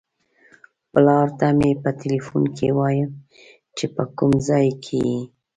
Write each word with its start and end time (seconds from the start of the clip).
پلار 0.91 1.27
ته 1.39 1.47
مې 1.57 1.71
په 1.81 1.89
ټیلیفون 1.99 2.43
کې 2.57 2.67
وایم 2.79 3.11
چې 3.77 3.85
په 3.95 4.03
کوم 4.17 4.31
ځای 4.47 4.67
کې 4.83 4.97
یې. 5.09 5.19